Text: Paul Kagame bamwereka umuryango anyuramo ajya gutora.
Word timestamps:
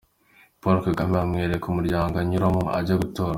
Paul 0.61 0.77
Kagame 0.85 1.13
bamwereka 1.19 1.65
umuryango 1.67 2.13
anyuramo 2.17 2.63
ajya 2.79 2.95
gutora. 3.01 3.29